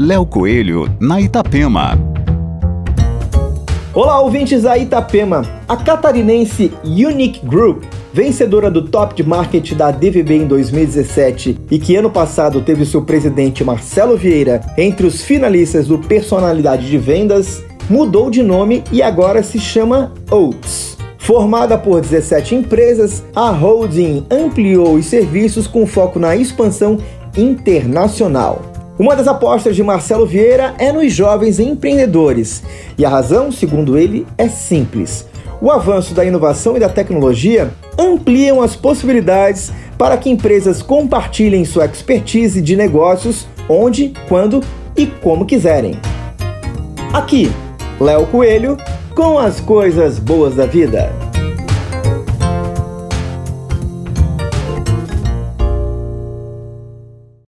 [0.00, 1.98] Léo Coelho, na Itapema.
[3.92, 5.42] Olá, ouvintes da Itapema.
[5.66, 7.82] A catarinense Unique Group,
[8.12, 13.02] vencedora do Top de Market da DVB em 2017 e que ano passado teve seu
[13.02, 19.42] presidente Marcelo Vieira entre os finalistas do Personalidade de Vendas, mudou de nome e agora
[19.42, 20.96] se chama Oats.
[21.18, 26.98] Formada por 17 empresas, a holding ampliou os serviços com foco na expansão
[27.36, 28.77] internacional.
[28.98, 32.64] Uma das apostas de Marcelo Vieira é nos jovens empreendedores,
[32.98, 35.24] e a razão, segundo ele, é simples.
[35.60, 41.86] O avanço da inovação e da tecnologia ampliam as possibilidades para que empresas compartilhem sua
[41.86, 44.62] expertise de negócios onde, quando
[44.96, 45.96] e como quiserem.
[47.12, 47.52] Aqui,
[48.00, 48.76] Léo Coelho
[49.14, 51.27] com as coisas boas da vida.